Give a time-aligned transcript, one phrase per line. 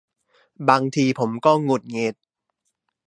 [0.69, 2.15] บางทีผมก็หงุดหงิด